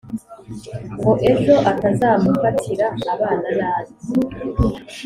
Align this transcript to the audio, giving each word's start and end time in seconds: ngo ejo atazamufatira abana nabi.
ngo 0.95 1.11
ejo 1.31 1.55
atazamufatira 1.71 2.87
abana 3.13 3.49
nabi. 3.59 3.93